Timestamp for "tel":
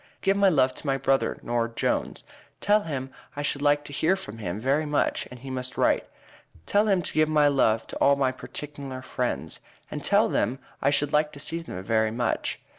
2.59-2.81, 6.65-6.87, 10.03-10.27